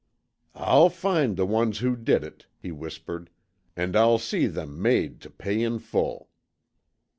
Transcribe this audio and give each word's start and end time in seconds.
"I'll 0.55 0.89
find 0.89 1.37
the 1.37 1.45
ones 1.45 1.77
who 1.77 1.95
did 1.95 2.23
it," 2.23 2.47
he 2.57 2.71
whispered, 2.71 3.29
"and 3.75 3.95
I'll 3.95 4.17
see 4.17 4.47
them 4.47 4.81
made 4.81 5.21
to 5.21 5.29
pay 5.29 5.61
in 5.61 5.77
full." 5.77 6.31